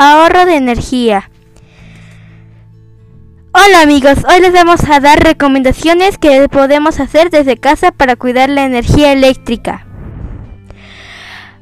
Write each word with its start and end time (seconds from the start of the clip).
Ahorro 0.00 0.46
de 0.46 0.54
energía. 0.54 1.28
Hola 3.52 3.80
amigos, 3.82 4.18
hoy 4.30 4.40
les 4.40 4.52
vamos 4.52 4.88
a 4.88 5.00
dar 5.00 5.18
recomendaciones 5.18 6.18
que 6.18 6.48
podemos 6.48 7.00
hacer 7.00 7.30
desde 7.30 7.56
casa 7.56 7.90
para 7.90 8.14
cuidar 8.14 8.48
la 8.48 8.64
energía 8.64 9.12
eléctrica. 9.12 9.88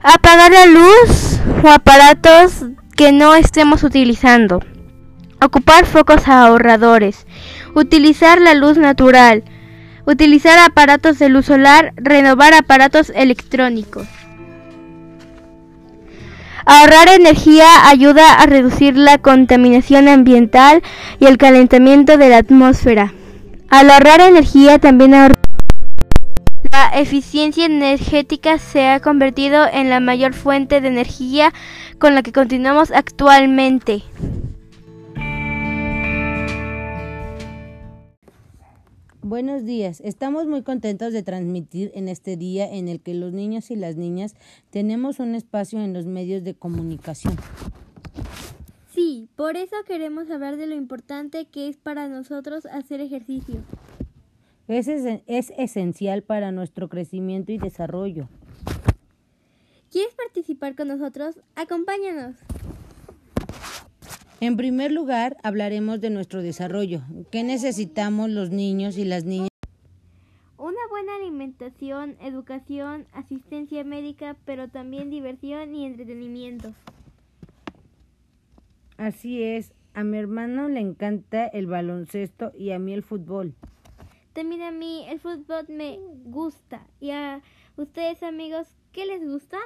Apagar 0.03 0.53
la 0.53 0.67
luz 0.67 1.41
o 1.65 1.71
aparatos 1.71 2.67
que 2.95 3.11
no 3.11 3.35
estemos 3.35 3.83
utilizando. 3.83 4.61
Ocupar 5.41 5.87
focos 5.87 6.29
ahorradores. 6.29 7.27
Utilizar 7.75 8.39
la 8.39 8.53
luz 8.53 8.77
natural. 8.77 9.45
Utilizar 10.05 10.59
aparatos 10.59 11.19
de 11.19 11.31
luz 11.31 11.47
solar. 11.47 11.95
Renovar 11.97 12.53
aparatos 12.53 13.11
electrónicos. 13.15 14.07
Ahorrar 16.69 17.09
energía 17.11 17.89
ayuda 17.89 18.35
a 18.35 18.47
reducir 18.47 18.97
la 18.97 19.19
contaminación 19.19 20.09
ambiental 20.09 20.83
y 21.21 21.27
el 21.27 21.39
calentamiento 21.39 22.19
de 22.19 22.29
la 22.29 22.39
atmósfera. 22.39 23.15
Al 23.69 23.89
ahorrar 23.89 24.21
energía 24.21 24.81
también 24.81 25.15
ahorra 25.15 25.37
la 26.73 26.89
eficiencia 26.99 27.67
energética 27.67 28.59
se 28.59 28.89
ha 28.89 28.99
convertido 28.99 29.65
en 29.73 29.91
la 29.91 30.01
mayor 30.01 30.35
fuente 30.35 30.81
de 30.81 30.89
energía 30.89 31.53
con 32.01 32.17
la 32.17 32.25
que 32.25 32.33
continuamos 32.33 32.91
actualmente. 32.91 34.03
Buenos 39.29 39.65
días, 39.65 40.01
estamos 40.03 40.47
muy 40.47 40.63
contentos 40.63 41.13
de 41.13 41.25
transmitir 41.25 41.91
en 41.95 42.07
este 42.07 42.37
día 42.37 42.73
en 42.73 42.87
el 42.87 43.01
que 43.01 43.13
los 43.13 43.33
niños 43.33 43.73
y 43.73 43.75
las 43.75 43.97
niñas 43.97 44.37
tenemos 44.71 45.19
un 45.19 45.35
espacio 45.35 45.81
en 45.81 45.93
los 45.93 46.07
medios 46.07 46.45
de 46.45 46.55
comunicación. 46.55 47.35
Sí, 48.95 49.29
por 49.35 49.57
eso 49.57 49.75
queremos 49.85 50.31
hablar 50.31 50.57
de 50.57 50.69
lo 50.69 50.77
importante 50.77 51.47
que 51.47 51.67
es 51.67 51.77
para 51.77 52.07
nosotros 52.07 52.67
hacer 52.67 53.01
ejercicio. 53.01 53.57
Es, 54.69 54.87
es 54.87 55.53
esencial 55.59 56.23
para 56.23 56.53
nuestro 56.53 56.89
crecimiento 56.89 57.51
y 57.51 57.59
desarrollo. 57.59 58.29
¿Quieres 59.91 60.15
participar 60.15 60.77
con 60.77 60.87
nosotros? 60.87 61.41
Acompáñanos. 61.57 62.37
En 64.39 64.59
primer 64.59 64.93
lugar, 64.93 65.39
hablaremos 65.43 66.01
de 66.03 66.11
nuestro 66.11 66.43
desarrollo. 66.43 67.01
¿Qué 67.31 67.43
necesitamos 67.43 68.29
los 68.29 68.51
niños 68.51 68.99
y 68.99 69.07
las 69.07 69.25
niñas? 69.25 69.49
Una 70.59 70.87
buena 70.91 71.17
alimentación, 71.17 72.17
educación, 72.21 73.07
asistencia 73.13 73.83
médica, 73.83 74.37
pero 74.45 74.69
también 74.69 75.09
diversión 75.09 75.75
y 75.75 75.87
entretenimiento. 75.87 76.75
Así 78.99 79.43
es, 79.43 79.73
a 79.95 80.05
mi 80.05 80.19
hermano 80.19 80.69
le 80.69 80.81
encanta 80.81 81.47
el 81.47 81.67
baloncesto 81.67 82.53
y 82.55 82.73
a 82.73 82.79
mí 82.79 82.93
el 82.93 83.03
fútbol. 83.03 83.55
También 84.35 84.63
a 84.63 84.71
mí 84.71 85.07
el 85.09 85.19
fútbol 85.19 85.65
me 85.69 85.99
gusta. 86.25 86.87
¿Y 87.01 87.11
a 87.11 87.41
ustedes 87.77 88.23
amigos 88.23 88.69
qué 88.93 89.07
les 89.07 89.27
gusta? 89.27 89.57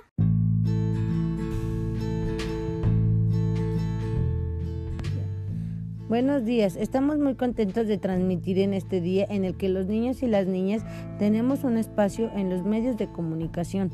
Buenos 6.11 6.45
días, 6.45 6.75
estamos 6.75 7.21
muy 7.21 7.37
contentos 7.37 7.87
de 7.87 7.97
transmitir 7.97 8.59
en 8.59 8.75
este 8.75 9.01
día 9.01 9.25
en 9.31 9.45
el 9.45 9.57
que 9.57 9.69
los 9.69 9.87
niños 9.87 10.25
y 10.25 10.27
las 10.27 10.45
niñas 10.49 10.83
tenemos 11.21 11.63
un 11.63 11.77
espacio 11.77 12.33
en 12.35 12.51
los 12.51 12.65
medios 12.65 12.97
de 12.97 13.07
comunicación. 13.07 13.93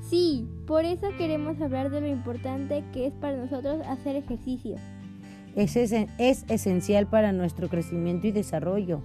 Sí, 0.00 0.46
por 0.68 0.84
eso 0.84 1.08
queremos 1.18 1.60
hablar 1.60 1.90
de 1.90 2.00
lo 2.00 2.06
importante 2.06 2.84
que 2.92 3.08
es 3.08 3.12
para 3.14 3.36
nosotros 3.36 3.84
hacer 3.88 4.14
ejercicio. 4.14 4.76
Es, 5.56 5.74
es 5.74 6.44
esencial 6.46 7.08
para 7.08 7.32
nuestro 7.32 7.68
crecimiento 7.68 8.28
y 8.28 8.30
desarrollo. 8.30 9.00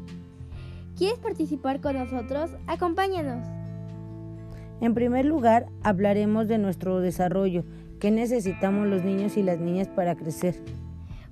¿Quieres 0.96 1.18
participar 1.18 1.82
con 1.82 1.96
nosotros? 1.96 2.52
Acompáñanos. 2.68 3.44
En 4.82 4.94
primer 4.94 5.26
lugar, 5.26 5.66
hablaremos 5.82 6.48
de 6.48 6.60
nuestro 6.60 7.00
desarrollo, 7.00 7.64
qué 8.00 8.12
necesitamos 8.12 8.88
los 8.88 9.04
niños 9.04 9.36
y 9.36 9.42
las 9.42 9.58
niñas 9.60 9.88
para 9.88 10.16
crecer. 10.16 10.62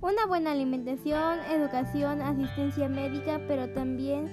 Una 0.02 0.26
buena 0.28 0.52
alimentación, 0.54 1.40
educación, 1.52 2.22
asistencia 2.22 2.88
médica, 2.88 3.42
pero 3.50 3.70
también 3.74 4.30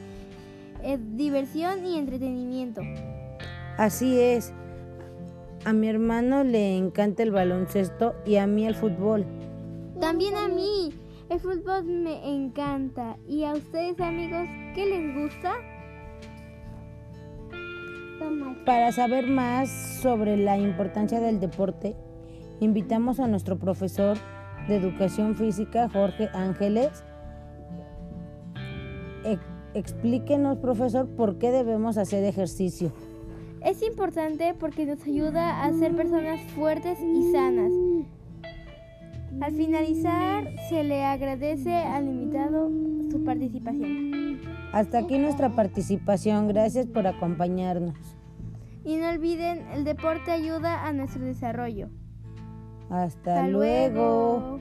eh, 0.84 0.96
diversión 1.16 1.84
y 1.84 1.98
entretenimiento. 1.98 2.82
Así 3.76 4.20
es. 4.20 4.52
A 5.64 5.72
mi 5.72 5.88
hermano 5.88 6.44
le 6.44 6.76
encanta 6.76 7.24
el 7.24 7.32
baloncesto 7.32 8.14
y 8.24 8.36
a 8.36 8.46
mí 8.46 8.64
el 8.64 8.76
fútbol. 8.76 9.26
También 10.00 10.36
a 10.36 10.46
mí. 10.46 10.94
El 11.28 11.40
fútbol 11.40 11.82
me 11.82 12.32
encanta. 12.32 13.16
¿Y 13.26 13.42
a 13.42 13.54
ustedes 13.54 13.98
amigos 14.00 14.46
qué 14.76 14.86
les 14.86 15.16
gusta? 15.16 15.54
Para 18.64 18.92
saber 18.92 19.26
más 19.26 19.68
sobre 20.00 20.36
la 20.36 20.56
importancia 20.56 21.18
del 21.18 21.40
deporte, 21.40 21.96
invitamos 22.60 23.18
a 23.18 23.26
nuestro 23.26 23.58
profesor 23.58 24.16
de 24.68 24.76
Educación 24.76 25.34
Física, 25.34 25.88
Jorge 25.88 26.28
Ángeles. 26.32 27.04
explíquenos, 29.74 30.56
profesor, 30.58 31.06
por 31.06 31.38
qué 31.38 31.50
debemos 31.50 31.98
hacer 31.98 32.24
ejercicio. 32.24 32.92
Es 33.62 33.82
importante 33.82 34.54
porque 34.58 34.86
nos 34.86 35.02
ayuda 35.02 35.64
a 35.64 35.72
ser 35.74 35.94
personas 35.94 36.40
fuertes 36.52 36.98
y 37.00 37.30
sanas. 37.30 37.72
Al 39.40 39.52
finalizar, 39.52 40.48
se 40.70 40.82
le 40.82 41.04
agradece 41.04 41.74
al 41.74 42.08
invitado 42.08 42.70
su 43.10 43.22
participación. 43.22 44.40
Hasta 44.72 44.98
aquí 44.98 45.18
nuestra 45.18 45.50
participación. 45.50 46.48
Gracias 46.48 46.86
por 46.86 47.06
acompañarnos. 47.06 47.96
Y 48.84 48.96
no 48.96 49.10
olviden, 49.10 49.66
el 49.74 49.84
deporte 49.84 50.30
ayuda 50.30 50.86
a 50.86 50.92
nuestro 50.92 51.22
desarrollo. 51.22 51.90
Hasta, 52.90 53.42
luego. 53.48 54.60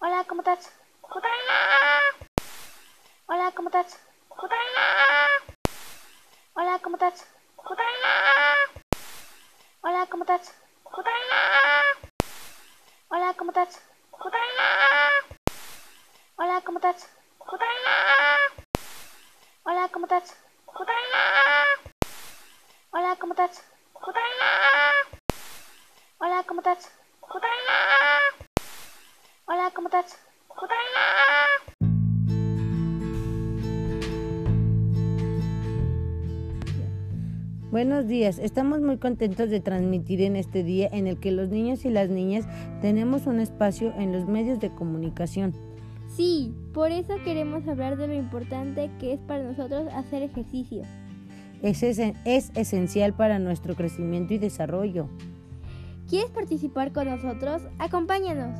Hola, 0.00 0.24
¿cómo 0.28 0.40
estás? 0.42 0.72
Hola, 3.26 3.52
¿cómo 3.54 3.68
estás? 3.68 4.00
Hola, 6.54 6.78
¿cómo 6.82 6.96
estás? 6.96 7.26
Hola, 9.82 10.06
¿cómo 10.10 10.22
estás? 10.22 10.54
Hola, 13.10 13.34
¿cómo 13.36 13.50
estás? 13.50 13.78
Hola, 16.36 16.60
¿cómo 16.64 16.78
estás? 16.78 17.08
Hola, 19.64 19.88
¿cómo 19.92 20.06
estás? 20.06 20.36
Hola, 22.90 23.16
¿cómo 23.28 23.44
estás? 23.44 23.62
Hola, 26.18 26.44
¿cómo 26.46 26.60
estás? 26.62 26.90
Hola, 29.44 29.70
¿cómo 29.74 29.88
estás? 29.88 30.18
Buenos 37.70 38.06
días, 38.06 38.38
estamos 38.38 38.80
muy 38.80 38.96
contentos 38.96 39.50
de 39.50 39.60
transmitir 39.60 40.22
en 40.22 40.36
este 40.36 40.62
día 40.62 40.88
en 40.90 41.06
el 41.06 41.20
que 41.20 41.30
los 41.30 41.50
niños 41.50 41.84
y 41.84 41.90
las 41.90 42.08
niñas 42.08 42.46
tenemos 42.80 43.26
un 43.26 43.40
espacio 43.40 43.92
en 43.98 44.10
los 44.10 44.26
medios 44.26 44.58
de 44.58 44.74
comunicación. 44.74 45.52
Sí, 46.06 46.54
por 46.72 46.92
eso 46.92 47.14
queremos 47.24 47.68
hablar 47.68 47.98
de 47.98 48.08
lo 48.08 48.14
importante 48.14 48.90
que 48.98 49.12
es 49.12 49.20
para 49.20 49.44
nosotros 49.44 49.86
hacer 49.92 50.22
ejercicio. 50.22 50.82
Es, 51.62 51.82
es 51.82 52.52
esencial 52.54 53.14
para 53.14 53.38
nuestro 53.38 53.74
crecimiento 53.74 54.34
y 54.34 54.38
desarrollo. 54.38 55.08
¿Quieres 56.08 56.30
participar 56.30 56.92
con 56.92 57.08
nosotros? 57.08 57.62
Acompáñanos. 57.78 58.58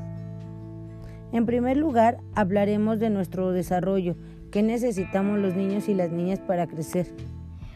En 1.32 1.46
primer 1.46 1.76
lugar, 1.76 2.18
hablaremos 2.34 2.98
de 3.00 3.10
nuestro 3.10 3.52
desarrollo, 3.52 4.16
qué 4.50 4.62
necesitamos 4.62 5.38
los 5.38 5.54
niños 5.54 5.88
y 5.88 5.94
las 5.94 6.10
niñas 6.10 6.40
para 6.40 6.66
crecer. 6.66 7.06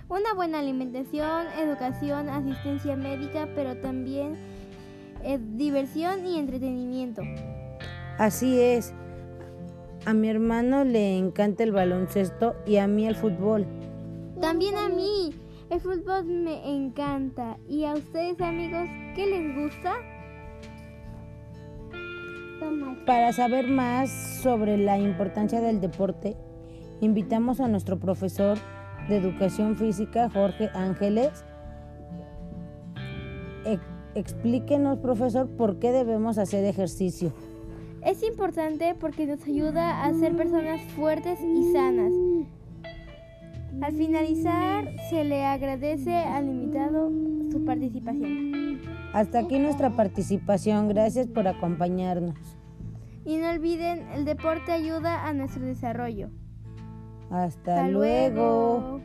Una 0.08 0.34
buena 0.34 0.58
alimentación, 0.58 1.46
educación, 1.58 2.28
asistencia 2.28 2.96
médica, 2.96 3.48
pero 3.54 3.76
también 3.78 4.36
eh, 5.22 5.38
diversión 5.54 6.26
y 6.26 6.38
entretenimiento. 6.38 7.22
Así 8.18 8.60
es. 8.60 8.92
A 10.04 10.14
mi 10.14 10.28
hermano 10.28 10.84
le 10.84 11.16
encanta 11.16 11.62
el 11.62 11.72
baloncesto 11.72 12.56
y 12.66 12.76
a 12.76 12.86
mí 12.88 13.06
el 13.06 13.16
fútbol. 13.16 13.66
También 14.42 14.74
a 14.76 14.88
mí. 14.88 15.32
El 15.70 15.80
fútbol 15.80 16.24
me 16.24 16.68
encanta. 16.68 17.58
¿Y 17.68 17.84
a 17.84 17.94
ustedes 17.94 18.40
amigos 18.40 18.88
qué 19.14 19.24
les 19.24 19.56
gusta? 19.56 19.94
Para 23.06 23.32
saber 23.32 23.68
más 23.68 24.10
sobre 24.42 24.76
la 24.78 24.98
importancia 24.98 25.60
del 25.60 25.80
deporte, 25.80 26.36
invitamos 27.00 27.60
a 27.60 27.68
nuestro 27.68 28.00
profesor 28.00 28.58
de 29.08 29.16
Educación 29.16 29.76
Física, 29.76 30.28
Jorge 30.28 30.70
Ángeles. 30.74 31.44
explíquenos, 34.16 34.98
profesor, 34.98 35.48
por 35.50 35.78
qué 35.78 35.92
debemos 35.92 36.36
hacer 36.38 36.64
ejercicio. 36.64 37.32
Es 38.04 38.24
importante 38.24 38.96
porque 38.98 39.24
nos 39.24 39.46
ayuda 39.46 40.04
a 40.04 40.12
ser 40.14 40.36
personas 40.36 40.82
fuertes 40.96 41.38
y 41.40 41.72
sanas. 41.72 42.12
Al 43.80 43.92
finalizar, 43.94 44.88
se 45.10 45.24
le 45.24 45.44
agradece 45.44 46.14
al 46.14 46.48
invitado 46.48 47.10
su 47.50 47.64
participación. 47.64 48.80
Hasta 49.12 49.40
aquí 49.40 49.58
nuestra 49.58 49.90
participación. 49.96 50.88
Gracias 50.88 51.26
por 51.26 51.48
acompañarnos. 51.48 52.36
Y 53.24 53.36
no 53.36 53.50
olviden, 53.50 54.06
el 54.12 54.24
deporte 54.24 54.72
ayuda 54.72 55.26
a 55.26 55.32
nuestro 55.32 55.64
desarrollo. 55.64 56.30
Hasta, 57.30 57.88
luego. 57.88 59.00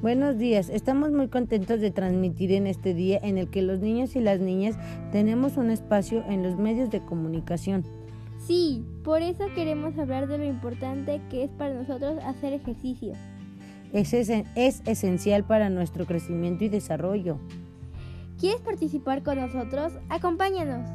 Buenos 0.00 0.38
días, 0.38 0.70
estamos 0.70 1.10
muy 1.10 1.26
contentos 1.26 1.80
de 1.80 1.90
transmitir 1.90 2.52
en 2.52 2.68
este 2.68 2.94
día 2.94 3.18
en 3.20 3.36
el 3.36 3.50
que 3.50 3.62
los 3.62 3.80
niños 3.80 4.14
y 4.14 4.20
las 4.20 4.38
niñas 4.38 4.76
tenemos 5.10 5.56
un 5.56 5.70
espacio 5.70 6.22
en 6.28 6.44
los 6.44 6.56
medios 6.56 6.88
de 6.88 7.04
comunicación. 7.04 7.82
Sí, 8.38 8.84
por 9.02 9.22
eso 9.22 9.46
queremos 9.56 9.98
hablar 9.98 10.28
de 10.28 10.38
lo 10.38 10.44
importante 10.44 11.20
que 11.30 11.42
es 11.42 11.50
para 11.50 11.74
nosotros 11.74 12.16
hacer 12.22 12.52
ejercicio. 12.52 13.14
Es, 13.92 14.12
es 14.12 14.82
esencial 14.86 15.42
para 15.42 15.68
nuestro 15.68 16.06
crecimiento 16.06 16.62
y 16.62 16.68
desarrollo. 16.68 17.38
¿Quieres 18.38 18.60
participar 18.60 19.24
con 19.24 19.38
nosotros? 19.38 19.94
Acompáñanos. 20.10 20.88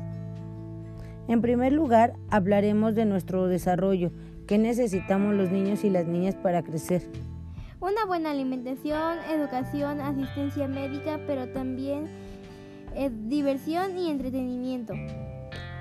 En 1.27 1.41
primer 1.41 1.73
lugar, 1.73 2.13
hablaremos 2.29 2.95
de 2.95 3.03
nuestro 3.03 3.47
desarrollo, 3.47 4.11
qué 4.47 4.57
necesitamos 4.57 5.35
los 5.35 5.51
niños 5.51 5.83
y 5.83 5.89
las 5.89 6.07
niñas 6.07 6.35
para 6.35 6.63
crecer. 6.63 7.01
Una 7.83 8.05
buena 8.05 8.31
alimentación, 8.31 9.17
educación, 9.29 9.99
asistencia 9.99 10.69
médica, 10.69 11.19
pero 11.27 11.49
también 11.49 12.07
eh, 12.95 13.11
diversión 13.25 13.97
y 13.97 14.09
entretenimiento. 14.09 14.93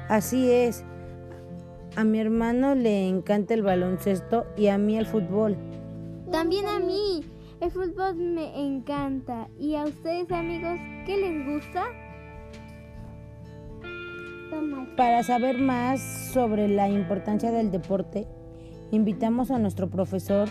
Así 0.08 0.50
es. 0.50 0.84
A 1.94 2.02
mi 2.02 2.18
hermano 2.18 2.74
le 2.74 3.06
encanta 3.06 3.54
el 3.54 3.62
baloncesto 3.62 4.46
y 4.56 4.66
a 4.66 4.78
mí 4.78 4.98
el 4.98 5.06
fútbol. 5.06 5.56
También 6.32 6.66
a 6.66 6.80
mí. 6.80 7.24
El 7.60 7.70
fútbol 7.70 8.16
me 8.16 8.60
encanta. 8.60 9.46
¿Y 9.56 9.76
a 9.76 9.84
ustedes 9.84 10.28
amigos 10.32 10.80
qué 11.06 11.16
les 11.18 11.46
gusta? 11.54 11.84
Para 14.96 15.22
saber 15.22 15.56
más 15.58 16.00
sobre 16.32 16.66
la 16.66 16.88
importancia 16.88 17.52
del 17.52 17.70
deporte, 17.70 18.26
invitamos 18.90 19.52
a 19.52 19.60
nuestro 19.60 19.88
profesor 19.88 20.48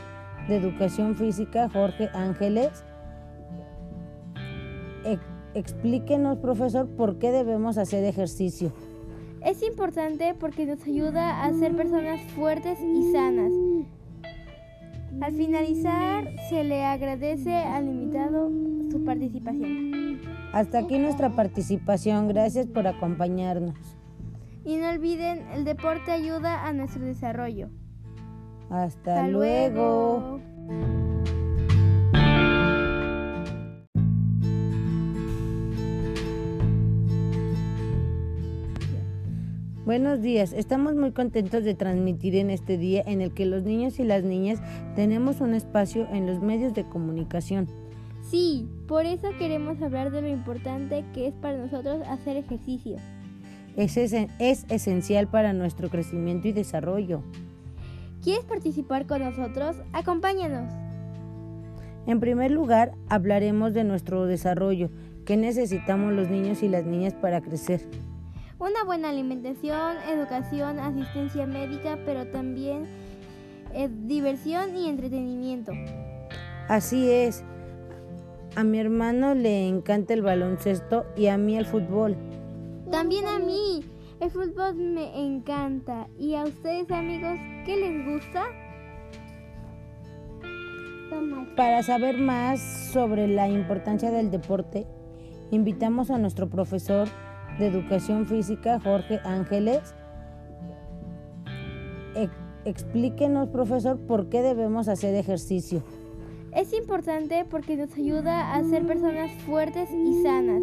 de 0.47 0.57
Educación 0.57 1.15
Física, 1.15 1.69
Jorge 1.69 2.09
Ángeles. 2.13 2.83
explíquenos, 5.53 6.38
profesor, 6.38 6.88
por 6.95 7.19
qué 7.19 7.31
debemos 7.31 7.77
hacer 7.77 8.05
ejercicio. 8.05 8.71
Es 9.43 9.63
importante 9.63 10.33
porque 10.39 10.65
nos 10.65 10.81
ayuda 10.83 11.43
a 11.43 11.51
ser 11.53 11.75
personas 11.75 12.21
fuertes 12.35 12.79
y 12.79 13.11
sanas. 13.11 13.51
Al 15.19 15.33
finalizar, 15.33 16.29
se 16.49 16.63
le 16.63 16.85
agradece 16.85 17.55
al 17.55 17.85
invitado 17.85 18.49
su 18.89 19.03
participación. 19.03 20.21
Hasta 20.53 20.79
aquí 20.79 20.99
nuestra 20.99 21.29
participación. 21.31 22.27
Gracias 22.27 22.67
por 22.67 22.87
acompañarnos. 22.87 23.75
Y 24.63 24.77
no 24.77 24.89
olviden, 24.89 25.47
el 25.53 25.65
deporte 25.65 26.11
ayuda 26.11 26.67
a 26.67 26.73
nuestro 26.73 27.03
desarrollo. 27.03 27.69
Hasta, 28.71 29.27
luego. 29.27 30.39
Buenos 39.83 40.21
días, 40.21 40.53
estamos 40.53 40.95
muy 40.95 41.12
contentos 41.12 41.65
de 41.65 41.73
transmitir 41.73 42.38
en 42.38 42.50
este 42.50 42.77
día 42.77 43.03
en 43.06 43.19
el 43.19 43.33
que 43.33 43.45
los 43.45 43.63
niños 43.63 44.00
y 44.00 44.06
las 44.06 44.23
niñas 44.23 44.62
tenemos 44.95 45.41
un 45.41 45.53
espacio 45.53 46.07
en 46.09 46.25
los 46.25 46.41
medios 46.41 46.73
de 46.73 46.85
comunicación. 46.85 47.68
Sí, 48.21 48.69
por 48.88 49.06
eso 49.06 49.27
queremos 49.38 49.81
hablar 49.81 50.12
de 50.12 50.21
lo 50.21 50.29
importante 50.29 51.03
que 51.13 51.27
es 51.27 51.33
para 51.33 51.57
nosotros 51.57 52.01
hacer 52.07 52.38
ejercicio. 52.38 52.95
Es, 53.75 53.97
es 53.97 54.65
esencial 54.69 55.27
para 55.27 55.51
nuestro 55.51 55.89
crecimiento 55.89 56.47
y 56.47 56.53
desarrollo. 56.53 57.21
¿Quieres 58.21 58.45
participar 58.45 59.07
con 59.07 59.21
nosotros? 59.21 59.77
Acompáñanos. 59.94 60.71
En 62.06 62.19
primer 62.19 62.51
lugar, 62.51 62.94
hablaremos 63.09 63.73
de 63.73 63.83
nuestro 63.83 64.25
desarrollo, 64.25 64.89
qué 65.25 65.38
necesitamos 65.38 66.13
los 66.13 66.29
niños 66.29 66.62
y 66.62 66.68
las 66.68 66.85
niñas 66.85 67.15
para 67.15 67.41
crecer. 67.41 67.81
Una 68.59 68.83
buena 68.83 69.09
alimentación, 69.09 69.97
educación, 70.07 70.77
asistencia 70.77 71.47
médica, 71.47 71.97
pero 72.06 72.27
también 72.27 72.85
eh, 73.73 73.89
diversión 73.89 74.75
y 74.75 74.88
entretenimiento. 74.88 75.71
Así 76.68 77.09
es. 77.09 77.44
A 78.56 78.63
mi 78.63 78.79
hermano 78.79 79.33
le 79.33 79.68
encanta 79.68 80.13
el 80.13 80.21
baloncesto 80.21 81.06
y 81.15 81.27
a 81.27 81.38
mí 81.38 81.57
el 81.57 81.65
fútbol. 81.65 82.15
También 82.91 83.25
a 83.25 83.39
mí. 83.39 83.83
El 84.21 84.29
fútbol 84.29 84.75
me 84.75 85.19
encanta. 85.19 86.07
¿Y 86.19 86.35
a 86.35 86.44
ustedes 86.44 86.91
amigos 86.91 87.39
qué 87.65 87.75
les 87.75 88.06
gusta? 88.06 88.44
Para 91.57 91.81
saber 91.81 92.19
más 92.19 92.62
sobre 92.94 93.27
la 93.27 93.50
importancia 93.50 94.12
del 94.12 94.29
deporte, 94.29 94.85
invitamos 95.50 96.12
a 96.12 96.19
nuestro 96.19 96.47
profesor 96.50 97.07
de 97.57 97.65
Educación 97.65 98.27
Física, 98.27 98.79
Jorge 98.79 99.19
Ángeles. 99.23 99.95
explíquenos, 102.63 103.50
profesor, 103.50 103.97
por 104.06 104.29
qué 104.29 104.44
debemos 104.44 104.88
hacer 104.88 105.15
ejercicio. 105.15 105.81
Es 106.56 106.73
importante 106.73 107.44
porque 107.50 107.75
nos 107.75 107.91
ayuda 107.95 108.53
a 108.53 108.63
ser 108.63 108.85
personas 108.85 109.31
fuertes 109.47 109.89
y 109.91 110.21
sanas. 110.21 110.62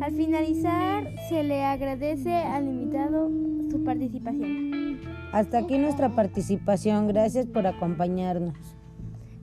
Al 0.00 0.12
finalizar, 0.12 1.10
se 1.28 1.42
le 1.42 1.64
agradece 1.64 2.34
al 2.34 2.68
invitado 2.68 3.28
su 3.70 3.82
participación. 3.84 5.00
Hasta 5.32 5.58
aquí 5.58 5.78
nuestra 5.78 6.10
participación. 6.10 7.08
Gracias 7.08 7.46
por 7.46 7.66
acompañarnos. 7.66 8.54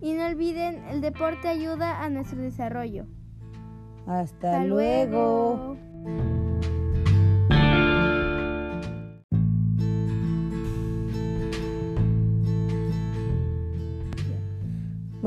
Y 0.02 0.14
no 0.14 0.26
olviden, 0.26 0.84
el 0.90 1.02
deporte 1.02 1.48
ayuda 1.48 2.04
a 2.04 2.10
nuestro 2.10 2.40
desarrollo. 2.42 3.06
Hasta, 4.06 4.64
luego. 4.64 5.78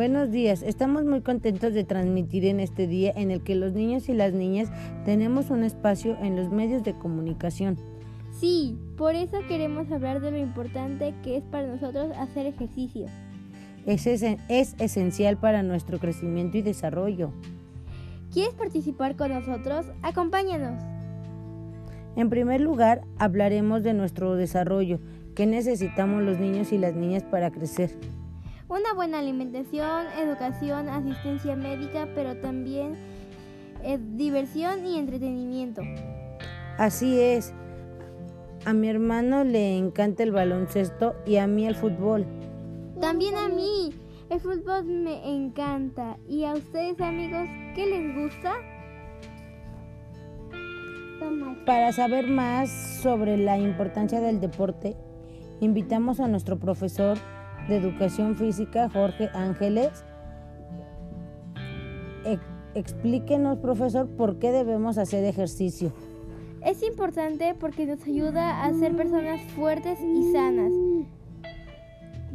Buenos 0.00 0.30
días, 0.30 0.62
estamos 0.62 1.04
muy 1.04 1.21
contentos 1.21 1.75
de 1.75 1.85
transmitir 1.85 2.47
en 2.47 2.59
este 2.59 2.87
día 2.87 3.12
en 3.14 3.30
el 3.30 3.42
que 3.42 3.54
los 3.54 3.75
niños 3.75 4.09
y 4.09 4.14
las 4.14 4.33
niñas 4.33 4.71
tenemos 5.04 5.50
un 5.50 5.62
espacio 5.62 6.16
en 6.23 6.37
los 6.37 6.50
medios 6.50 6.83
de 6.83 6.95
comunicación. 6.95 7.76
Sí, 8.33 8.78
por 8.97 9.14
eso 9.14 9.37
queremos 9.47 9.92
hablar 9.92 10.23
de 10.23 10.30
lo 10.30 10.38
importante 10.38 11.12
que 11.23 11.37
es 11.37 11.45
para 11.45 11.66
nosotros 11.66 12.16
hacer 12.16 12.47
ejercicio. 12.47 13.09
Es, 13.85 14.07
es 14.07 14.75
esencial 14.78 15.37
para 15.37 15.62
nuestro 15.62 15.99
crecimiento 15.99 16.57
y 16.57 16.62
desarrollo. 16.62 17.33
¿Quieres 18.33 18.54
participar 18.54 19.16
con 19.16 19.33
nosotros? 19.35 19.85
Acompáñanos. 20.00 20.83
En 22.16 22.30
primer 22.30 22.62
lugar, 22.62 23.02
hablaremos 23.19 23.83
de 23.83 23.92
nuestro 23.92 24.35
desarrollo, 24.35 24.99
qué 25.35 25.45
necesitamos 25.45 26.23
los 26.23 26.38
niños 26.38 26.73
y 26.73 26.78
las 26.78 26.95
niñas 26.95 27.23
para 27.23 27.50
crecer. 27.50 27.90
Una 28.71 28.95
buena 28.95 29.19
alimentación, 29.19 30.07
educación, 30.17 30.89
asistencia 30.89 31.57
médica, 31.57 32.07
pero 32.15 32.37
también 32.37 32.95
eh, 33.83 33.99
diversión 34.12 34.87
y 34.87 34.97
entretenimiento. 34.97 35.83
Así 36.79 37.21
es. 37.21 37.53
A 38.65 38.73
mi 38.73 38.89
hermano 38.89 39.43
le 39.43 39.77
encanta 39.77 40.23
el 40.23 40.31
baloncesto 40.31 41.17
y 41.27 41.39
a 41.39 41.49
mí 41.49 41.67
el 41.67 41.75
fútbol. 41.75 42.25
También 43.00 43.35
a 43.35 43.49
mí. 43.49 43.93
El 44.29 44.39
fútbol 44.39 44.85
me 44.85 45.29
encanta. 45.29 46.19
¿Y 46.29 46.45
a 46.45 46.53
ustedes 46.53 47.00
amigos 47.00 47.49
qué 47.75 47.87
les 47.87 48.15
gusta? 48.15 48.53
Para 51.67 51.93
saber 51.93 52.29
más 52.29 52.71
sobre 53.03 53.37
la 53.37 53.59
importancia 53.59 54.21
del 54.21 54.41
deporte, 54.41 54.97
invitamos 55.59 56.21
a 56.21 56.29
nuestro 56.29 56.61
profesor 56.61 57.19
de 57.71 57.77
Educación 57.77 58.35
Física, 58.35 58.91
Jorge 58.91 59.31
Ángeles. 59.33 60.05
explíquenos, 62.75 63.59
profesor, 63.59 64.09
por 64.09 64.39
qué 64.39 64.53
debemos 64.53 64.99
hacer 64.99 65.25
ejercicio. 65.25 65.93
Es 66.65 66.83
importante 66.83 67.57
porque 67.59 67.87
nos 67.87 68.03
ayuda 68.07 68.65
a 68.65 68.73
ser 68.75 68.95
personas 68.95 69.41
fuertes 69.57 69.99
y 70.00 70.33
sanas. 70.33 70.73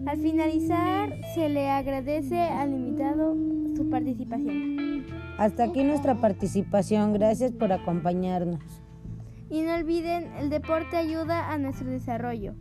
Al 0.06 0.18
finalizar, 0.20 1.14
se 1.34 1.50
le 1.50 1.70
agradece 1.70 2.40
al 2.42 2.74
invitado 2.74 3.36
su 3.76 3.90
participación. 3.90 5.06
Hasta 5.38 5.66
aquí 5.66 5.84
nuestra 5.84 6.16
participación. 6.16 7.14
Gracias 7.14 7.52
por 7.52 7.72
acompañarnos. 7.72 8.62
Y 9.50 9.62
no 9.62 9.76
olviden, 9.76 10.32
el 10.38 10.50
deporte 10.50 10.98
ayuda 10.98 11.52
a 11.52 11.58
nuestro 11.58 11.90
desarrollo. 11.90 12.56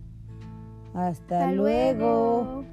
Hasta, 0.95 1.51
luego. 1.51 2.65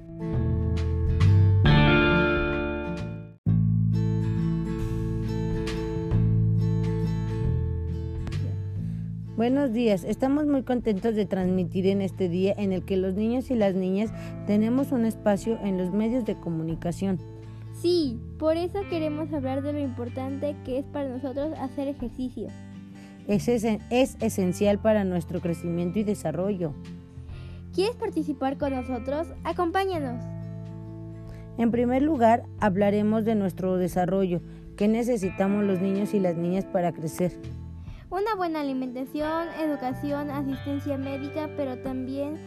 Buenos 9.35 9.73
días, 9.73 10.03
estamos 10.03 10.45
muy 10.45 10.61
contentos 10.61 11.15
de 11.15 11.25
transmitir 11.25 11.87
en 11.87 12.03
este 12.03 12.29
día 12.29 12.53
en 12.55 12.71
el 12.73 12.85
que 12.85 12.95
los 12.95 13.15
niños 13.15 13.49
y 13.49 13.55
las 13.55 13.73
niñas 13.73 14.11
tenemos 14.45 14.91
un 14.91 15.05
espacio 15.05 15.57
en 15.63 15.79
los 15.79 15.91
medios 15.91 16.23
de 16.25 16.35
comunicación. 16.35 17.17
Sí, 17.73 18.19
por 18.37 18.55
eso 18.55 18.81
queremos 18.91 19.33
hablar 19.33 19.63
de 19.63 19.73
lo 19.73 19.79
importante 19.79 20.55
que 20.63 20.77
es 20.77 20.85
para 20.85 21.09
nosotros 21.09 21.57
hacer 21.57 21.87
ejercicio. 21.87 22.49
Es, 23.27 23.47
es 23.47 24.17
esencial 24.19 24.77
para 24.77 25.05
nuestro 25.05 25.39
crecimiento 25.41 25.97
y 25.97 26.03
desarrollo. 26.03 26.75
¿Quieres 27.73 27.95
participar 27.95 28.57
con 28.57 28.73
nosotros? 28.73 29.27
Acompáñanos. 29.45 30.21
En 31.57 31.71
primer 31.71 32.01
lugar, 32.01 32.43
hablaremos 32.59 33.23
de 33.23 33.35
nuestro 33.35 33.77
desarrollo, 33.77 34.41
qué 34.75 34.87
necesitamos 34.87 35.63
los 35.63 35.79
niños 35.79 36.13
y 36.13 36.19
las 36.19 36.35
niñas 36.35 36.65
para 36.65 36.91
crecer. 36.91 37.31
Una 38.09 38.35
buena 38.35 38.59
alimentación, 38.59 39.47
educación, 39.63 40.31
asistencia 40.31 40.97
médica, 40.97 41.49
pero 41.55 41.77
también 41.77 42.37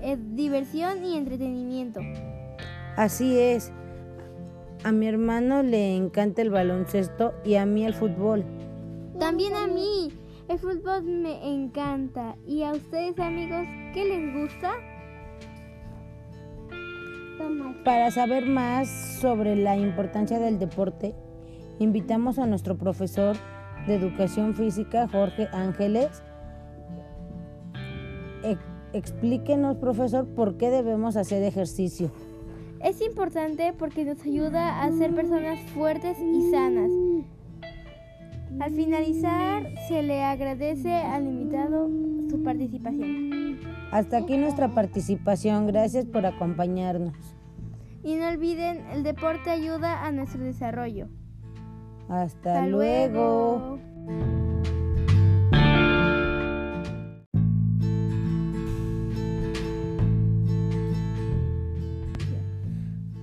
eh, 0.00 0.16
diversión 0.18 1.04
y 1.04 1.16
entretenimiento. 1.16 2.00
Así 2.96 3.38
es. 3.38 3.70
A 4.82 4.92
mi 4.92 5.08
hermano 5.08 5.62
le 5.62 5.94
encanta 5.94 6.40
el 6.40 6.50
baloncesto 6.50 7.34
y 7.44 7.56
a 7.56 7.66
mí 7.66 7.84
el 7.84 7.92
fútbol. 7.92 8.44
También 9.18 9.54
a 9.54 9.66
mí. 9.66 10.12
El 10.48 10.58
fútbol 10.58 11.02
me 11.02 11.46
encanta. 11.46 12.36
¿Y 12.46 12.62
a 12.62 12.72
ustedes 12.72 13.18
amigos 13.18 13.66
qué 13.92 14.04
les 14.06 14.34
gusta? 14.34 14.72
Para 17.84 18.10
saber 18.10 18.46
más 18.46 18.88
sobre 19.20 19.56
la 19.56 19.76
importancia 19.76 20.38
del 20.38 20.58
deporte, 20.58 21.14
invitamos 21.78 22.38
a 22.38 22.46
nuestro 22.46 22.78
profesor 22.78 23.36
de 23.86 23.94
Educación 23.94 24.54
Física, 24.54 25.06
Jorge 25.08 25.48
Ángeles. 25.52 26.22
explíquenos, 28.94 29.76
profesor, 29.76 30.26
por 30.34 30.56
qué 30.56 30.70
debemos 30.70 31.16
hacer 31.16 31.42
ejercicio. 31.42 32.10
Es 32.82 33.02
importante 33.02 33.74
porque 33.78 34.04
nos 34.04 34.22
ayuda 34.22 34.82
a 34.82 34.90
ser 34.92 35.14
personas 35.14 35.60
fuertes 35.72 36.16
y 36.18 36.50
sanas. 36.50 36.90
Al 38.60 38.72
finalizar, 38.72 39.66
se 39.88 40.02
le 40.02 40.22
agradece 40.22 40.92
al 40.92 41.26
invitado 41.26 41.88
su 42.28 42.42
participación. 42.42 43.60
Hasta 43.90 44.18
aquí 44.18 44.36
nuestra 44.36 44.68
participación. 44.68 45.66
Gracias 45.66 46.06
por 46.06 46.26
acompañarnos. 46.26 47.14
Y 48.02 48.16
no 48.16 48.28
olviden, 48.28 48.84
el 48.92 49.02
deporte 49.02 49.50
ayuda 49.50 50.06
a 50.06 50.12
nuestro 50.12 50.42
desarrollo. 50.42 51.08
Hasta, 52.08 52.66
luego. 52.66 53.78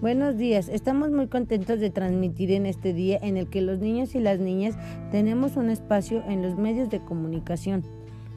Buenos 0.05 0.37
días, 0.37 0.69
estamos 0.69 1.09
muy 1.09 1.25
contentos 1.25 1.79
de 1.79 1.89
transmitir 1.89 2.51
en 2.51 2.67
este 2.67 2.93
día 2.93 3.17
en 3.23 3.37
el 3.37 3.49
que 3.49 3.61
los 3.61 3.79
niños 3.79 4.13
y 4.13 4.19
las 4.19 4.39
niñas 4.39 4.77
tenemos 5.09 5.55
un 5.57 5.71
espacio 5.71 6.23
en 6.27 6.43
los 6.43 6.59
medios 6.59 6.91
de 6.91 6.99
comunicación. 6.99 7.83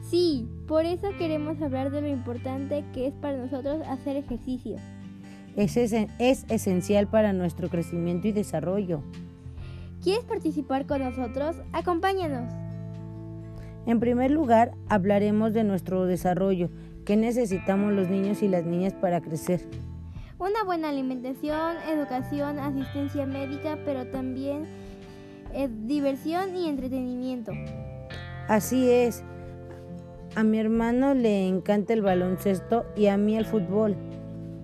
Sí, 0.01 0.47
por 0.67 0.85
eso 0.85 1.09
queremos 1.19 1.61
hablar 1.61 1.91
de 1.91 2.01
lo 2.01 2.07
importante 2.07 2.83
que 2.91 3.05
es 3.05 3.13
para 3.13 3.37
nosotros 3.37 3.85
hacer 3.87 4.17
ejercicio. 4.17 4.77
Es, 5.55 5.77
es 5.77 6.45
esencial 6.49 7.07
para 7.07 7.33
nuestro 7.33 7.69
crecimiento 7.69 8.27
y 8.27 8.31
desarrollo. 8.31 9.03
¿Quieres 10.03 10.23
participar 10.23 10.87
con 10.87 11.03
nosotros? 11.03 11.55
Acompáñanos. 11.71 12.51
En 13.85 13.99
primer 13.99 14.31
lugar, 14.31 14.71
hablaremos 14.87 15.53
de 15.53 15.63
nuestro 15.65 16.07
desarrollo, 16.07 16.71
qué 17.05 17.15
necesitamos 17.15 17.93
los 17.93 18.09
niños 18.09 18.41
y 18.41 18.47
las 18.47 18.65
niñas 18.65 18.95
para 18.95 19.21
crecer. 19.21 19.61
Una 20.39 20.63
buena 20.63 20.87
alimentación, 20.87 21.75
educación, 21.89 22.59
asistencia 22.59 23.25
médica, 23.25 23.77
pero 23.83 24.07
también 24.07 24.67
eh, 25.53 25.67
diversión 25.69 26.55
y 26.55 26.69
entretenimiento. 26.69 27.51
Así 28.47 28.89
es. 28.89 29.21
A 30.35 30.43
mi 30.43 30.57
hermano 30.57 31.13
le 31.13 31.45
encanta 31.45 31.91
el 31.91 32.01
baloncesto 32.01 32.85
y 32.95 33.07
a 33.07 33.17
mí 33.17 33.35
el 33.35 33.45
fútbol. 33.45 33.97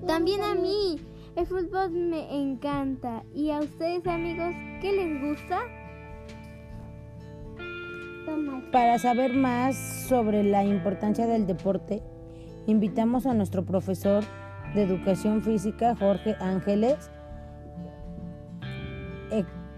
También 0.07 0.41
a 0.43 0.55
mí. 0.55 0.97
El 1.35 1.45
fútbol 1.45 1.91
me 1.91 2.33
encanta. 2.33 3.23
¿Y 3.33 3.49
a 3.49 3.59
ustedes 3.59 4.07
amigos 4.07 4.53
qué 4.79 4.93
les 4.93 5.21
gusta? 5.21 5.59
Para 8.71 8.97
saber 8.97 9.33
más 9.33 9.75
sobre 10.07 10.41
la 10.43 10.63
importancia 10.63 11.27
del 11.27 11.45
deporte, 11.45 12.01
invitamos 12.65 13.25
a 13.25 13.33
nuestro 13.33 13.65
profesor 13.65 14.23
de 14.75 14.83
Educación 14.83 15.41
Física, 15.41 15.95
Jorge 15.95 16.35
Ángeles. 16.39 17.09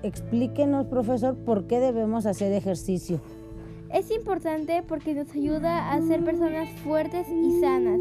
explíquenos, 0.04 0.86
profesor, 0.88 1.36
por 1.36 1.68
qué 1.68 1.80
debemos 1.80 2.25
hacer 2.25 2.54
ejercicio. 2.54 3.20
Es 3.92 4.12
importante 4.12 4.84
porque 4.88 5.13
nos 5.13 5.32
ayuda 5.32 5.92
a 5.92 6.01
ser 6.01 6.24
personas 6.24 6.70
fuertes 6.84 7.27
y 7.30 7.60
sanas. 7.60 8.00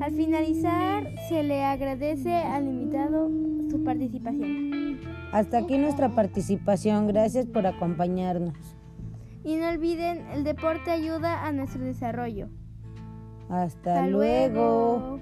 Al 0.00 0.12
finalizar, 0.12 1.08
se 1.28 1.42
le 1.42 1.64
agradece 1.64 2.34
al 2.34 2.66
invitado 2.66 3.30
su 3.70 3.82
participación. 3.82 5.00
Hasta 5.32 5.58
aquí 5.58 5.78
nuestra 5.78 6.10
participación. 6.10 7.06
Gracias 7.06 7.46
por 7.46 7.66
acompañarnos. 7.66 8.54
Y 9.44 9.56
no 9.56 9.68
olviden, 9.68 10.26
el 10.32 10.44
deporte 10.44 10.90
ayuda 10.90 11.46
a 11.46 11.52
nuestro 11.52 11.82
desarrollo. 11.82 12.48
Hasta, 13.48 14.06
luego. 14.06 15.20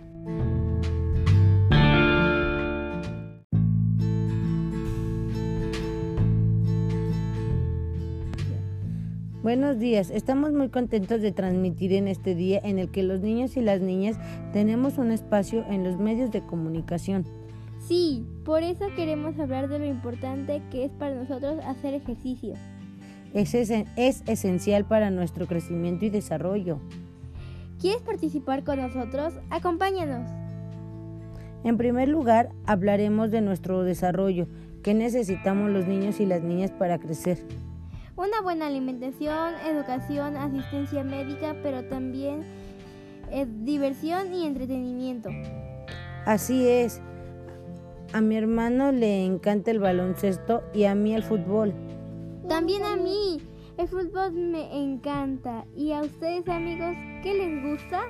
Buenos 9.43 9.79
días, 9.79 10.11
estamos 10.11 10.53
muy 10.53 10.71
contentos 10.71 11.21
de 11.21 11.31
transmitir 11.31 11.93
en 11.93 12.09
este 12.09 12.35
día 12.35 12.61
en 12.65 12.81
el 12.81 12.91
que 12.91 13.05
los 13.05 13.21
niños 13.21 13.57
y 13.57 13.61
las 13.61 13.81
niñas 13.81 14.19
tenemos 14.53 14.99
un 14.99 15.13
espacio 15.13 15.65
en 15.71 15.85
los 15.85 16.01
medios 16.01 16.33
de 16.33 16.45
comunicación. 16.45 17.25
Sí, 17.79 18.27
por 18.45 18.65
eso 18.65 18.87
queremos 18.97 19.39
hablar 19.39 19.69
de 19.69 19.79
lo 19.79 19.87
importante 19.87 20.61
que 20.73 20.87
es 20.87 20.91
para 20.91 21.15
nosotros 21.15 21.61
hacer 21.65 21.95
ejercicio. 21.95 22.55
Es, 23.35 23.55
es 23.55 24.23
esencial 24.27 24.85
para 24.85 25.11
nuestro 25.11 25.47
crecimiento 25.47 26.07
y 26.07 26.11
desarrollo. 26.11 26.81
¿Quieres 27.81 28.01
participar 28.03 28.65
con 28.65 28.81
nosotros? 28.81 29.35
Acompáñanos. 29.51 30.31
En 31.63 31.77
primer 31.77 32.09
lugar, 32.09 32.51
hablaremos 32.65 33.31
de 33.31 33.41
nuestro 33.43 33.83
desarrollo, 33.83 34.47
qué 34.83 34.95
necesitamos 34.95 35.71
los 35.71 35.87
niños 35.87 36.21
y 36.21 36.27
las 36.27 36.43
niñas 36.43 36.71
para 36.71 36.99
crecer. 36.99 37.39
Una 38.17 38.41
buena 38.41 38.67
alimentación, 38.69 39.55
educación, 39.69 40.37
asistencia 40.37 41.05
médica, 41.05 41.55
pero 41.63 41.85
también 41.85 42.45
eh, 43.31 43.47
diversión 43.63 44.33
y 44.33 44.47
entretenimiento. 44.47 45.29
Así 46.25 46.67
es. 46.67 47.03
A 48.13 48.21
mi 48.23 48.37
hermano 48.37 48.93
le 48.93 49.27
encanta 49.27 49.71
el 49.71 49.81
baloncesto 49.81 50.63
y 50.73 50.85
a 50.85 50.95
mí 50.95 51.15
el 51.15 51.25
fútbol. 51.25 51.75
También 52.49 52.85
a 52.85 52.97
mí. 52.97 53.43
El 53.79 53.89
fútbol 53.89 54.33
me 54.33 54.75
encanta. 54.75 55.67
¿Y 55.77 55.93
a 55.93 56.01
ustedes 56.01 56.49
amigos 56.49 56.95
qué 57.23 57.35
les 57.35 57.63
gusta? 57.63 58.01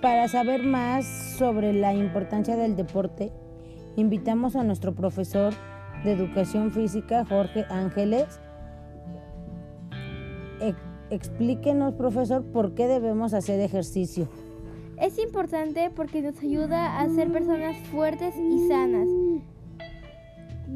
Para 0.00 0.28
saber 0.28 0.62
más 0.62 1.04
sobre 1.38 1.74
la 1.74 1.92
importancia 1.92 2.56
del 2.56 2.74
deporte, 2.74 3.32
invitamos 3.96 4.56
a 4.56 4.64
nuestro 4.64 4.94
profesor 4.94 5.52
de 6.04 6.12
Educación 6.12 6.72
Física, 6.72 7.24
Jorge 7.26 7.66
Ángeles. 7.68 8.40
explíquenos, 11.10 11.94
profesor, 11.94 12.44
por 12.44 12.74
qué 12.74 12.86
debemos 12.86 13.34
hacer 13.34 13.60
ejercicio. 13.60 14.26
Es 14.98 15.18
importante 15.18 15.90
porque 15.94 16.22
nos 16.22 16.38
ayuda 16.38 16.98
a 16.98 17.08
ser 17.10 17.30
personas 17.30 17.76
fuertes 17.88 18.34
y 18.36 18.68
sanas. 18.68 19.08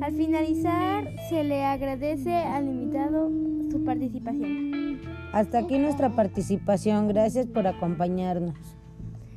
Al 0.01 0.13
finalizar, 0.13 1.09
se 1.29 1.45
le 1.45 1.65
agradece 1.65 2.35
al 2.35 2.67
invitado 2.69 3.31
su 3.71 3.85
participación. 3.85 5.01
Hasta 5.33 5.59
aquí 5.59 5.79
nuestra 5.79 6.11
participación. 6.11 7.09
Gracias 7.09 7.47
por 7.47 7.67
acompañarnos. 7.67 8.57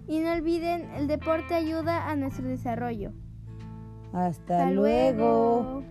Y 0.08 0.20
no 0.20 0.34
olviden, 0.34 0.90
el 0.98 1.08
deporte 1.08 1.56
ayuda 1.56 2.10
a 2.10 2.16
nuestro 2.16 2.48
desarrollo. 2.48 3.12
Hasta, 4.14 4.70
luego. 4.72 5.84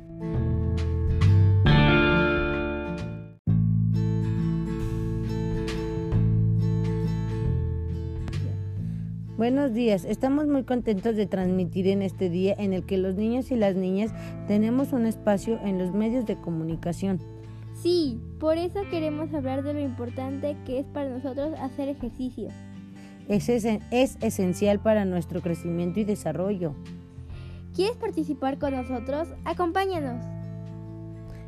Buenos 9.41 9.73
días, 9.73 10.05
estamos 10.05 10.49
muy 10.49 10.65
contentos 10.65 11.17
de 11.17 11.25
transmitir 11.25 11.89
en 11.89 12.03
este 12.03 12.29
día 12.29 12.55
en 12.59 12.75
el 12.75 12.85
que 12.85 12.99
los 12.99 13.15
niños 13.15 13.51
y 13.51 13.57
las 13.57 13.75
niñas 13.75 14.13
tenemos 14.47 14.93
un 14.93 15.07
espacio 15.07 15.59
en 15.65 15.79
los 15.79 15.95
medios 15.95 16.27
de 16.27 16.37
comunicación. 16.37 17.21
Sí, 17.73 18.21
por 18.39 18.59
eso 18.59 18.81
queremos 18.91 19.33
hablar 19.33 19.63
de 19.63 19.73
lo 19.73 19.81
importante 19.81 20.59
que 20.67 20.81
es 20.81 20.85
para 20.85 21.09
nosotros 21.09 21.55
hacer 21.59 21.89
ejercicio. 21.89 22.51
Es, 23.29 23.49
es 23.49 24.19
esencial 24.21 24.79
para 24.79 25.07
nuestro 25.07 25.41
crecimiento 25.41 26.01
y 26.01 26.05
desarrollo. 26.05 26.75
¿Quieres 27.75 27.97
participar 27.97 28.59
con 28.59 28.75
nosotros? 28.75 29.27
Acompáñanos. 29.47 30.23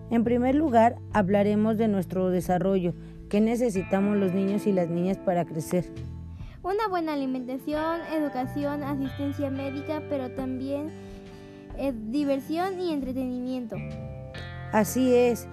En 0.09 0.25
primer 0.25 0.55
lugar, 0.55 0.97
hablaremos 1.13 1.77
de 1.77 1.89
nuestro 1.89 2.31
desarrollo, 2.31 2.95
qué 3.29 3.43
necesitamos 3.43 4.17
los 4.17 4.33
niños 4.33 4.67
y 4.67 4.73
las 4.73 4.89
niñas 4.89 5.19
para 5.19 5.45
crecer. 5.45 5.85
Una 6.63 6.87
buena 6.89 7.15
alimentación, 7.15 8.03
educación, 8.13 8.85
asistencia 8.85 9.51
médica, 9.51 10.01
pero 10.09 10.31
también 10.31 10.91
eh, 11.77 11.93
diversión 11.93 12.79
y 12.79 12.93
entretenimiento. 12.93 13.75
Así 14.71 15.13
es. 15.13 15.49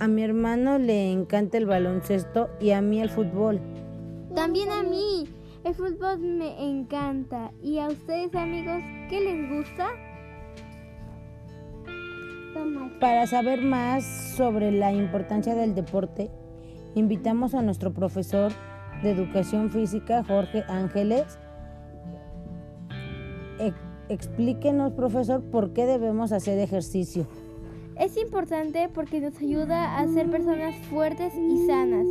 A 0.00 0.08
mi 0.08 0.24
hermano 0.24 0.78
le 0.78 1.12
encanta 1.12 1.56
el 1.56 1.66
baloncesto 1.66 2.50
y 2.60 2.72
a 2.72 2.82
mí 2.82 3.00
el 3.00 3.10
fútbol. 3.10 3.60
También 4.34 4.70
a 4.70 4.82
mí. 4.82 5.28
El 5.62 5.74
fútbol 5.74 6.18
me 6.18 6.60
encanta. 6.68 7.52
¿Y 7.62 7.78
a 7.78 7.86
ustedes 7.86 8.34
amigos 8.34 8.82
qué 9.08 9.20
les 9.20 9.50
gusta? 9.56 9.86
Para 12.98 13.28
saber 13.28 13.62
más 13.62 14.04
sobre 14.36 14.72
la 14.72 14.92
importancia 14.92 15.54
del 15.54 15.76
deporte, 15.76 16.28
invitamos 16.96 17.54
a 17.54 17.62
nuestro 17.62 17.92
profesor 17.92 18.52
de 19.02 19.10
Educación 19.10 19.70
Física, 19.70 20.24
Jorge 20.24 20.64
Ángeles. 20.68 21.38
explíquenos, 24.08 24.92
profesor, 24.92 25.42
por 25.42 25.72
qué 25.72 25.86
debemos 25.86 26.32
hacer 26.32 26.58
ejercicio. 26.58 27.26
Es 27.96 28.16
importante 28.16 28.90
porque 28.92 29.20
nos 29.20 29.36
ayuda 29.38 29.98
a 29.98 30.06
ser 30.08 30.30
personas 30.30 30.74
fuertes 30.90 31.32
y 31.34 31.66
sanas. 31.66 32.06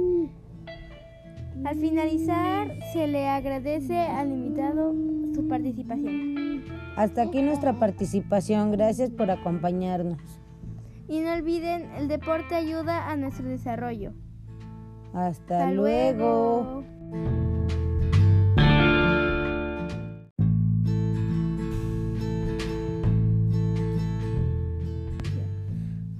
Al 1.63 1.77
finalizar, 1.77 2.71
se 2.91 3.07
le 3.07 3.27
agradece 3.27 3.99
al 3.99 4.31
invitado 4.31 4.95
su 5.35 5.47
participación. 5.47 6.63
Hasta 6.95 7.23
aquí 7.23 7.41
nuestra 7.41 7.73
participación. 7.73 8.71
Gracias 8.71 9.11
por 9.11 9.29
acompañarnos. 9.29 10.19
Y 11.07 11.19
no 11.19 11.33
olviden, 11.33 11.91
el 11.97 12.07
deporte 12.07 12.55
ayuda 12.55 13.11
a 13.11 13.15
nuestro 13.15 13.47
desarrollo. 13.47 14.13
Hasta, 15.13 15.71
luego. 15.71 16.83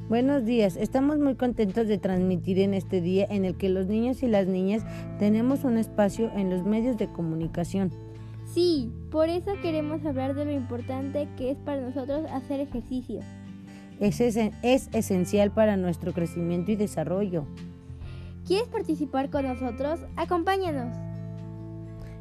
Buenos 0.10 0.44
días, 0.44 0.76
estamos 0.76 1.20
muy 1.20 1.36
contentos 1.36 1.88
de 1.88 1.98
transmitir 1.98 2.60
en 2.60 2.74
este 2.74 3.00
día 3.00 3.26
en 3.30 3.46
el 3.46 3.56
que 3.56 3.70
los 3.70 3.88
niños 3.88 4.24
y 4.24 4.28
las 4.28 4.46
niñas 4.46 4.84
tenemos 5.20 5.64
un 5.64 5.78
espacio 5.78 6.30
en 6.36 6.50
los 6.50 6.66
medios 6.66 6.98
de 6.98 7.08
comunicación. 7.08 7.92
Sí, 8.44 8.92
por 9.10 9.30
eso 9.30 9.54
queremos 9.62 10.06
hablar 10.06 10.36
de 10.36 10.44
lo 10.44 10.52
importante 10.52 11.30
que 11.38 11.52
es 11.52 11.58
para 11.60 11.80
nosotros 11.80 12.26
hacer 12.30 12.60
ejercicio. 12.60 13.22
Es, 14.02 14.20
es 14.20 14.90
esencial 14.92 15.52
para 15.52 15.78
nuestro 15.78 16.12
crecimiento 16.12 16.72
y 16.72 16.76
desarrollo. 16.76 17.46
¿Quieres 18.52 18.68
participar 18.68 19.30
con 19.30 19.46
nosotros? 19.46 20.02
Acompáñanos. 20.18 20.94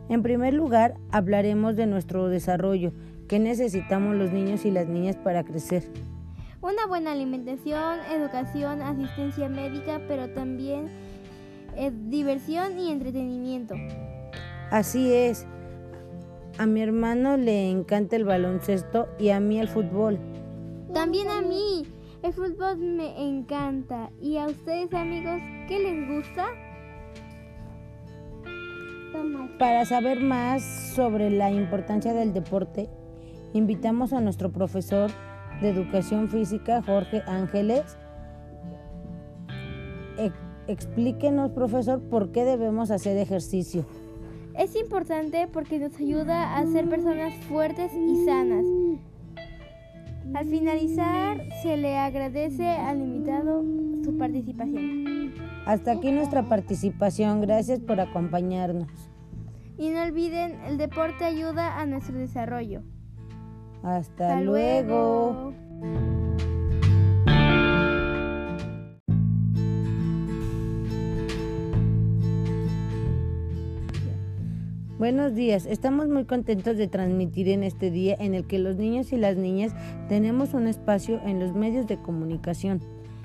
En 0.08 0.22
primer 0.22 0.54
lugar, 0.54 0.94
hablaremos 1.10 1.74
de 1.74 1.86
nuestro 1.86 2.28
desarrollo, 2.28 2.92
qué 3.26 3.40
necesitamos 3.40 4.14
los 4.14 4.30
niños 4.30 4.64
y 4.64 4.70
las 4.70 4.86
niñas 4.86 5.16
para 5.16 5.42
crecer. 5.42 5.82
Una 6.62 6.86
buena 6.86 7.10
alimentación, 7.10 7.98
educación, 8.14 8.80
asistencia 8.80 9.48
médica, 9.48 10.02
pero 10.06 10.30
también 10.30 10.86
eh, 11.74 11.90
diversión 12.08 12.78
y 12.78 12.92
entretenimiento. 12.92 13.74
Así 14.70 15.12
es. 15.12 15.48
A 16.58 16.66
mi 16.66 16.80
hermano 16.80 17.38
le 17.38 17.72
encanta 17.72 18.14
el 18.14 18.24
baloncesto 18.24 19.08
y 19.18 19.30
a 19.30 19.40
mí 19.40 19.58
el 19.58 19.66
fútbol. 19.66 20.20
También 20.94 21.26
a 21.26 21.42
mí. 21.42 21.88
El 22.22 22.34
fútbol 22.34 22.76
me 22.76 23.18
encanta. 23.18 24.10
¿Y 24.20 24.36
a 24.36 24.46
ustedes 24.46 24.92
amigos 24.92 25.40
qué 25.68 25.78
les 25.78 26.08
gusta? 26.08 26.48
Para 29.58 29.86
saber 29.86 30.20
más 30.20 30.62
sobre 30.94 31.30
la 31.30 31.50
importancia 31.50 32.12
del 32.12 32.34
deporte, 32.34 32.90
invitamos 33.54 34.12
a 34.12 34.20
nuestro 34.20 34.52
profesor 34.52 35.10
de 35.62 35.70
Educación 35.70 36.28
Física, 36.28 36.82
Jorge 36.82 37.22
Ángeles. 37.26 37.96
explíquenos, 40.66 41.50
profesor, 41.50 42.00
por 42.00 42.30
qué 42.32 42.44
debemos 42.44 42.90
hacer 42.90 43.16
ejercicio. 43.16 43.84
Es 44.56 44.76
importante 44.76 45.48
porque 45.52 45.78
nos 45.78 45.96
ayuda 45.96 46.56
a 46.56 46.66
ser 46.66 46.88
personas 46.88 47.34
fuertes 47.46 47.92
y 47.94 48.24
sanas. 48.24 48.64
Al 50.34 50.46
finalizar, 50.46 51.42
se 51.62 51.76
le 51.76 51.96
agradece 51.96 52.68
al 52.68 53.00
invitado 53.00 53.62
su 54.04 54.16
participación. 54.16 55.34
Hasta 55.66 55.92
aquí 55.92 56.12
nuestra 56.12 56.42
participación. 56.44 57.40
Gracias 57.40 57.80
por 57.80 58.00
acompañarnos. 58.00 58.88
Y 59.76 59.90
no 59.90 60.02
olviden, 60.02 60.60
el 60.66 60.78
deporte 60.78 61.24
ayuda 61.24 61.80
a 61.80 61.86
nuestro 61.86 62.16
desarrollo. 62.16 62.82
Hasta, 63.82 64.40
luego. 64.40 65.54
Buenos 75.00 75.34
días, 75.34 75.64
estamos 75.64 76.10
muy 76.10 76.26
contentos 76.26 76.76
de 76.76 76.86
transmitir 76.86 77.48
en 77.48 77.62
este 77.62 77.90
día 77.90 78.14
en 78.18 78.34
el 78.34 78.46
que 78.46 78.58
los 78.58 78.76
niños 78.76 79.14
y 79.14 79.16
las 79.16 79.34
niñas 79.34 79.72
tenemos 80.10 80.52
un 80.52 80.66
espacio 80.66 81.22
en 81.24 81.40
los 81.40 81.54
medios 81.54 81.86
de 81.86 81.96
comunicación. 81.96 82.82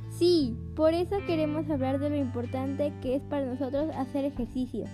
Sí, 0.09 0.55
por 0.73 0.93
eso 0.93 1.17
queremos 1.27 1.69
hablar 1.69 1.99
de 1.99 2.09
lo 2.09 2.15
importante 2.15 2.93
que 3.01 3.17
es 3.17 3.21
para 3.23 3.45
nosotros 3.45 3.93
hacer 3.93 4.23
ejercicio. 4.23 4.85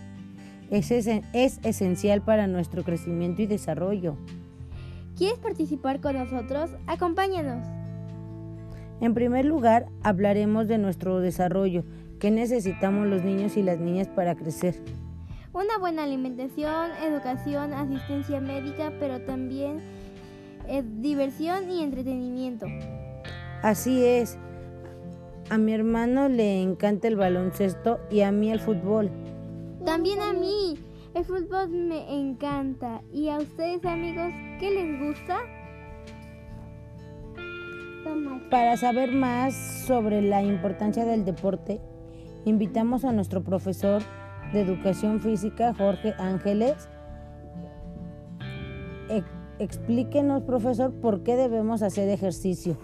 Es, 0.71 0.89
es 0.89 1.59
esencial 1.61 2.23
para 2.23 2.47
nuestro 2.47 2.83
crecimiento 2.83 3.43
y 3.43 3.45
desarrollo. 3.45 4.15
¿Quieres 5.15 5.37
participar 5.37 6.01
con 6.01 6.15
nosotros? 6.15 6.71
Acompáñanos. 6.87 7.63
En 9.01 9.13
primer 9.13 9.45
lugar, 9.45 9.85
hablaremos 10.01 10.67
de 10.67 10.79
nuestro 10.79 11.19
desarrollo, 11.19 11.83
qué 12.17 12.31
necesitamos 12.31 13.05
los 13.05 13.23
niños 13.23 13.55
y 13.55 13.61
las 13.61 13.77
niñas 13.77 14.07
para 14.07 14.33
crecer. 14.33 14.73
Una 15.53 15.77
buena 15.77 16.03
alimentación, 16.03 16.91
educación, 17.03 17.73
asistencia 17.73 18.39
médica, 18.39 18.93
pero 19.01 19.19
también 19.25 19.81
eh, 20.65 20.81
diversión 20.99 21.69
y 21.69 21.83
entretenimiento. 21.83 22.67
Así 23.61 24.05
es. 24.05 24.37
A 25.49 25.57
mi 25.57 25.73
hermano 25.73 26.29
le 26.29 26.61
encanta 26.61 27.09
el 27.09 27.17
baloncesto 27.17 27.99
y 28.09 28.21
a 28.21 28.31
mí 28.31 28.49
el 28.49 28.61
fútbol. 28.61 29.11
También 29.83 30.21
a 30.21 30.31
mí. 30.31 30.79
El 31.13 31.25
fútbol 31.25 31.67
me 31.67 32.17
encanta. 32.17 33.01
¿Y 33.11 33.27
a 33.27 33.39
ustedes 33.39 33.83
amigos 33.83 34.31
qué 34.61 34.71
les 34.71 35.01
gusta? 35.01 35.39
Para 38.49 38.77
saber 38.77 39.11
más 39.11 39.53
sobre 39.85 40.21
la 40.21 40.41
importancia 40.41 41.03
del 41.03 41.25
deporte, 41.25 41.81
invitamos 42.45 43.03
a 43.03 43.11
nuestro 43.11 43.43
profesor 43.43 44.01
de 44.53 44.61
Educación 44.61 45.19
Física, 45.19 45.73
Jorge 45.73 46.13
Ángeles. 46.17 46.89
explíquenos, 49.59 50.41
profesor, 50.43 50.91
por 50.91 51.21
qué 51.21 51.35
debemos 51.35 51.83
hacer 51.83 52.09
ejercicio. 52.09 52.77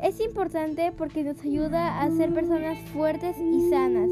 Es 0.00 0.20
importante 0.20 0.92
porque 0.96 1.24
nos 1.24 1.40
ayuda 1.40 2.02
a 2.02 2.10
ser 2.10 2.32
personas 2.32 2.78
fuertes 2.90 3.36
y 3.38 3.68
sanas. 3.68 4.10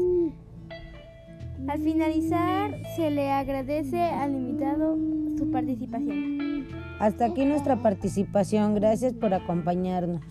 Al 1.67 1.79
finalizar, 1.79 2.75
se 2.97 3.09
le 3.09 3.31
agradece 3.31 4.01
al 4.01 4.35
invitado 4.35 4.97
su 5.37 5.49
participación. 5.49 6.67
Hasta 6.99 7.25
aquí 7.25 7.45
nuestra 7.45 7.77
participación. 7.81 8.75
Gracias 8.75 9.13
por 9.13 9.33
acompañarnos. 9.33 10.23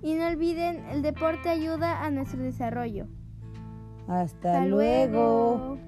Y 0.00 0.14
no 0.14 0.28
olviden, 0.28 0.84
el 0.90 1.02
deporte 1.02 1.48
ayuda 1.48 2.04
a 2.04 2.10
nuestro 2.10 2.40
desarrollo. 2.40 3.06
Hasta, 4.06 4.64
luego. 4.66 5.78